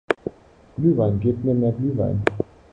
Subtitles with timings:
[0.77, 2.23] Glühwein, gebt mir mehr Glühwein!